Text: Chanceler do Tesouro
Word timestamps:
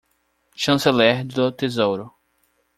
Chanceler 0.55 1.21
do 1.25 1.51
Tesouro 1.51 2.11